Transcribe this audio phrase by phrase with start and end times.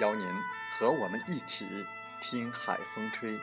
[0.00, 0.26] 邀您
[0.72, 1.66] 和我们一起
[2.20, 3.38] 听海风吹。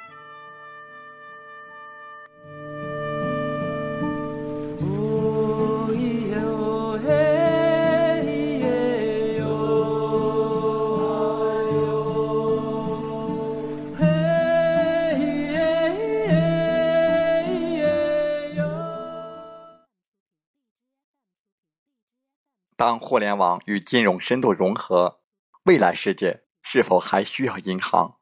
[22.78, 25.20] 当互联网与金融深度融合，
[25.64, 28.18] 未来世界是否还需要银行？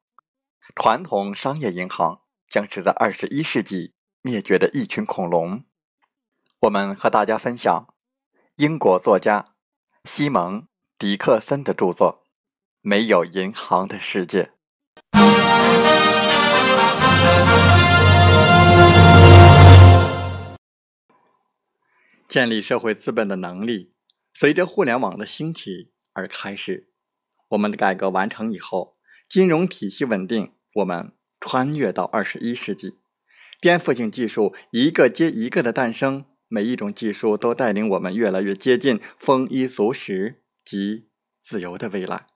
[0.75, 5.63] 传统商业银行将是在二十一世纪灭绝的一群恐龙。
[6.59, 7.95] 我们和大家分享
[8.57, 9.55] 英国作家
[10.03, 10.63] 西蒙·
[10.97, 12.25] 迪克森的著作
[12.81, 14.51] 《没有银行的世界》。
[22.27, 23.93] 建立社会资本的能力。
[24.33, 26.89] 随着互联网的兴起而开始，
[27.53, 28.95] 我们的改革完成以后，
[29.29, 32.97] 金融体系稳定，我们穿越到二十一世纪，
[33.61, 41.07] 颠覆性技术一个接一个的诞生，每一种技术都带领我们越来越接近丰衣足食及
[41.41, 42.27] 自由的未来。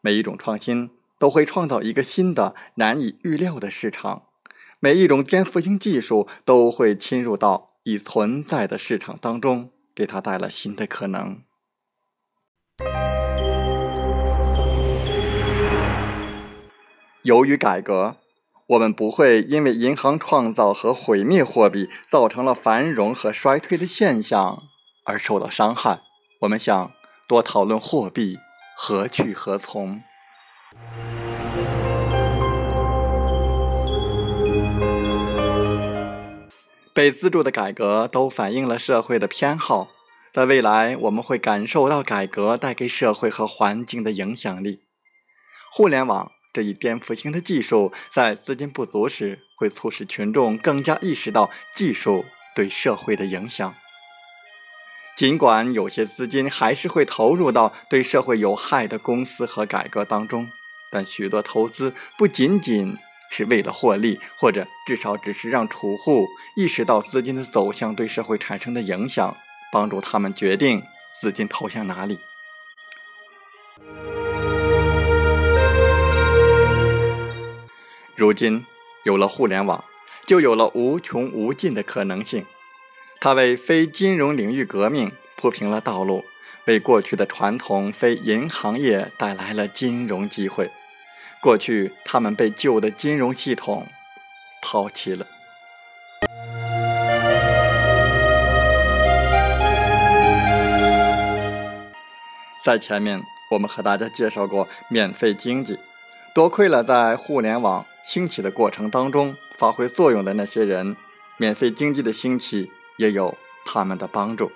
[0.00, 4.28] 每一种创新都会创造一个新的难以预料的市场，
[4.80, 9.70] 每一种颠覆性技术都会侵入到已存在的市场当中。
[9.94, 11.42] 给它带来新的可能。
[17.24, 18.16] 由于改革，
[18.66, 24.64] 我们不会因为银行创造和毁灭货币造成了繁荣和衰退的现象
[25.04, 26.00] 而受到伤害。
[26.40, 26.90] 我们想
[27.28, 28.38] 多讨论货币
[28.76, 30.02] 何去何从。
[36.92, 39.90] 被资助的改革都反映了社会的偏好，
[40.32, 44.80] 在未来我们会感受到改革带给社会和环境的影响力。
[45.72, 52.24] 互联网这一颠覆性的技术，在资金不足时，会促使群众更加意识到技术
[52.54, 53.74] 对社会的影响。
[55.16, 60.48] 尽管有些资金还是会投入到对社会有害的公司和改革当中，
[60.90, 62.96] 但许多投资不仅仅。
[63.34, 69.34] 是为了获利，或者至少只是让储户意识到资金的走向对社会产生的影响，
[69.72, 70.82] 帮助他们决定
[71.18, 72.18] 资金投向哪里。
[78.14, 78.66] 如今
[79.04, 79.82] 有了互联网，
[80.26, 82.44] 就有了无穷无尽的可能性。
[83.20, 86.24] 它为非金融领域革命铺平了道路，
[86.66, 90.70] 为过去的传统非银行业带来了金融机会。
[91.40, 93.86] 过去，他们被旧的金融系统
[94.60, 95.26] 抛弃了。
[102.62, 103.20] 在前面，
[103.50, 105.78] 我们和大家介绍过免费经济，
[106.34, 110.96] 多亏了在互联网兴起的过程当中发挥作用的那些人，
[111.36, 113.36] 免费经济的兴起也有
[113.66, 114.50] 他们的帮助。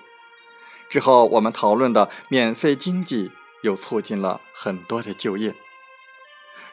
[0.89, 3.31] 之后，我们讨论的免费经济
[3.61, 5.53] 又促进了很多的就业。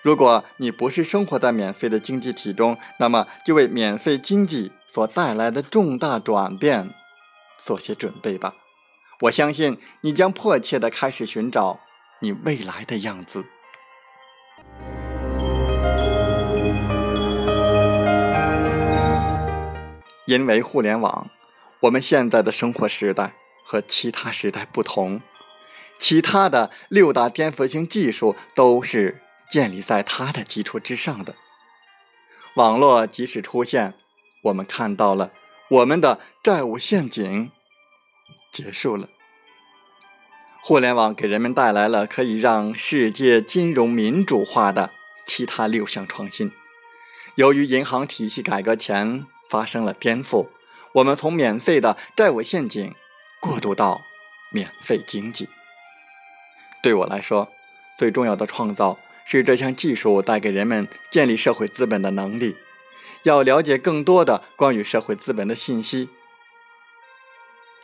[0.00, 6.94] 如果你不是生活在免费的经济体中，那么就为免费经济所带来的重大转变
[7.58, 8.54] 做些准备吧。
[9.20, 11.80] 我相信你将迫切的开始寻找
[12.20, 13.44] 你未来的样子。
[20.26, 21.30] 因为互联网，
[21.80, 23.32] 我们现在的生活时代
[23.64, 25.20] 和其他时代不同，
[25.98, 29.20] 其他的六大颠覆性技术都是。
[29.46, 31.36] 建立在它的基础之上的
[32.54, 33.94] 网络即使出现，
[34.42, 35.30] 我们看到了
[35.68, 37.52] 我们的债务陷阱
[38.50, 39.06] 结束了。
[40.62, 44.90] 互联网给人们带来了可以让世界金融民主化的
[45.26, 46.50] 其他六项创新。
[47.36, 50.48] 由于银行体系改革前发生了颠覆，
[50.94, 52.92] 我们从免费的债务陷阱
[53.40, 54.04] 过渡到
[54.50, 55.48] 免费经济。
[56.82, 57.52] 对我来说，
[57.96, 62.56] 最重要的创造是这项技术带给人们建立社会资本的能力。
[63.22, 66.08] 要了解更多的关于社会资本的信息，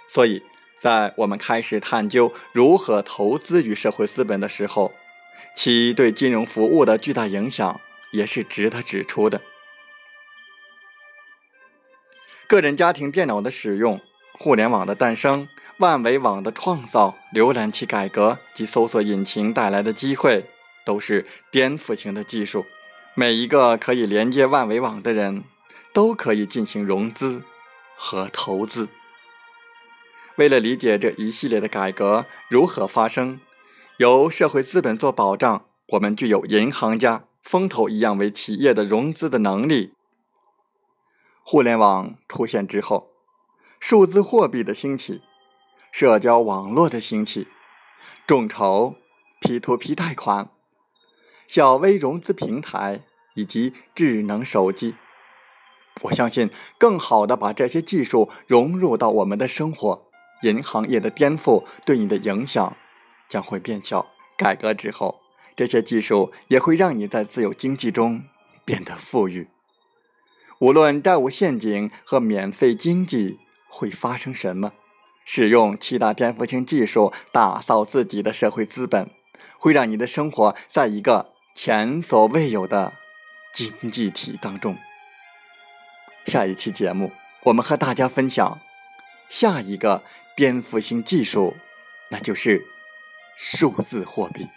[0.08, 0.42] 所以。
[0.80, 4.94] 在我们开始探究如何投资于社会资本的时候，
[5.54, 7.78] 其对金融服务的巨大影响
[8.12, 9.42] 也是值得指出的。
[12.50, 14.00] 个人家庭电脑的使用、
[14.32, 15.48] 互联网的诞生、
[15.78, 20.46] 万维网的创造、浏览器改革及搜索引擎带来的机会，
[20.84, 22.66] 都是颠覆性的技术。
[23.14, 25.44] 每一个可以连接万维网的人，
[25.92, 27.42] 都可以进行融资
[27.96, 28.88] 和投资。
[30.34, 33.38] 为了理解这一系列的改革如何发生，
[33.98, 39.92] 由社会资本做保障，我们具有银行家风投一样为企业的融资的能力。
[41.50, 43.08] 互联网出现之后，
[43.80, 45.20] 数字货币的兴起，
[45.90, 47.48] 社交网络的兴起，
[48.24, 48.94] 众筹、
[49.40, 50.50] P2P 贷款、
[51.48, 53.00] 小微融资平台
[53.34, 54.94] 以及智能手机，
[56.02, 60.06] 我相信，更好的把这些技术融入到我们的生活。
[60.42, 62.76] 银行业的颠覆对你的影响
[63.28, 64.06] 将会变小。
[64.36, 65.20] 改革之后，
[65.56, 68.22] 这些技术也会让你在自由经济中
[68.64, 69.48] 变得富裕。
[70.60, 74.72] 无论债务陷阱和免费经济会发生什么，
[75.24, 79.10] 使用七大颠覆性技术打造自己的社会资本，
[79.58, 82.94] 会让你的生活在一个前所未有的
[83.52, 84.76] 经济体当中。
[86.24, 87.12] 下一期节目，
[87.44, 88.60] 我们和大家分享
[89.28, 90.02] 下一个。
[90.36, 91.54] 颠覆性技术，
[92.08, 92.64] 那就是
[93.36, 94.48] 数字货币。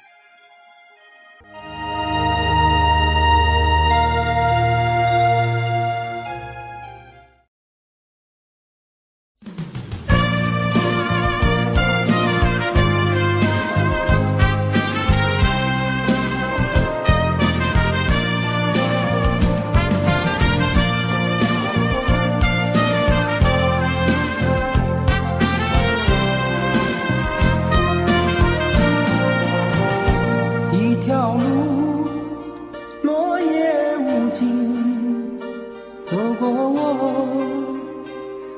[36.05, 37.38] 走过我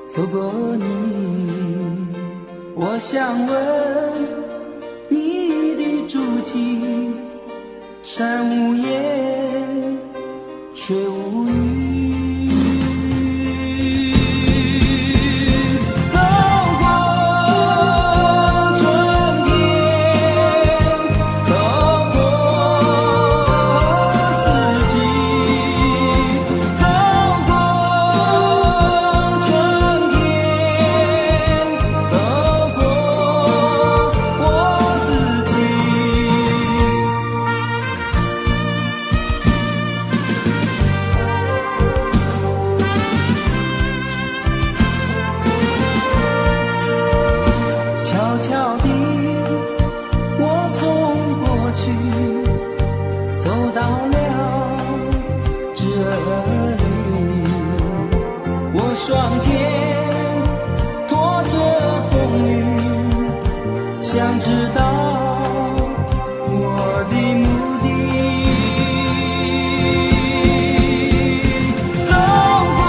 [0.09, 2.07] 走过你
[2.75, 3.55] 我想问
[5.09, 7.13] 你的足迹
[8.03, 9.34] 山无言。
[59.07, 59.53] 双肩
[61.07, 61.59] 拖着
[62.09, 62.65] 风雨，
[64.01, 64.81] 想知道
[66.49, 67.45] 我的目
[67.83, 67.85] 的。
[72.07, 72.11] 走
[72.75, 72.81] 过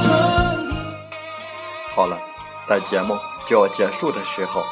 [0.00, 0.80] 天。
[1.94, 2.16] 好了，
[2.66, 4.62] 在节目就要结束的时候，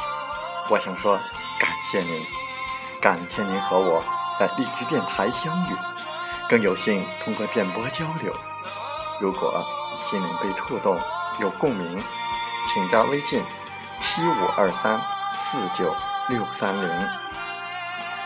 [0.71, 1.19] 我想说
[1.61, 2.23] 感谢您，
[2.99, 4.03] 感谢您和我
[4.39, 5.77] 在荔枝电台相遇，
[6.49, 8.35] 更有幸通过电波交流。
[9.21, 9.65] 如果
[9.99, 10.99] 心灵被触动，
[11.39, 12.03] 有共鸣，
[12.67, 13.43] 请加微信
[14.01, 14.99] 七五二三
[15.35, 15.95] 四九
[16.29, 17.09] 六三零。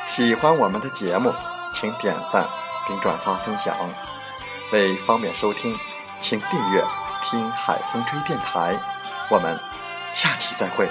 [0.06, 1.34] 喜欢我们的节目，
[1.72, 2.46] 请点赞
[2.86, 3.74] 并转发分享。
[4.72, 5.76] 为方便收听，
[6.20, 6.84] 请订阅
[7.24, 8.78] “听海风吹电台”。
[9.30, 9.58] 我们
[10.12, 10.88] 下期再会。